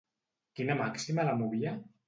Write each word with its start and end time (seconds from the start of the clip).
Quina 0.59 0.77
màxima 0.81 1.29
la 1.31 1.39
movia? 1.45 1.79